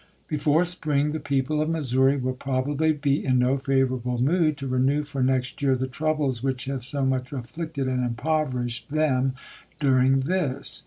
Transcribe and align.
Before 0.27 0.65
spring 0.65 1.11
the 1.11 1.19
people 1.19 1.61
of 1.61 1.69
Missouri 1.69 2.17
will 2.17 2.33
probably 2.33 2.91
be 2.91 3.23
in 3.23 3.37
no 3.37 3.59
favorable 3.59 4.19
mood 4.19 4.57
to 4.57 4.67
renew 4.67 5.03
for 5.03 5.21
next 5.21 5.61
year 5.61 5.75
the 5.75 5.85
troubles 5.85 6.41
which 6.41 6.65
have 6.65 6.83
so 6.83 7.05
much 7.05 7.31
afflicted 7.31 7.87
and 7.87 8.03
impoverished 8.03 8.89
them 8.89 9.35
dui 9.79 10.05
ing 10.07 10.19
this. 10.21 10.79